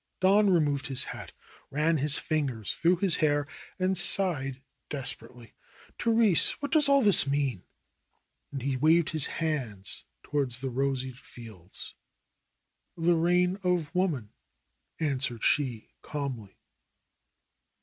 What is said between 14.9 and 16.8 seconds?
answered she calmly.